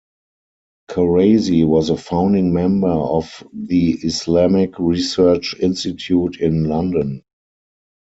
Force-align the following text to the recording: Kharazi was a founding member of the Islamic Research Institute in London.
Kharazi 0.89 1.63
was 1.63 1.91
a 1.91 1.95
founding 1.95 2.51
member 2.51 2.87
of 2.87 3.47
the 3.53 3.91
Islamic 4.01 4.79
Research 4.79 5.53
Institute 5.59 6.37
in 6.41 6.63
London. 6.63 7.21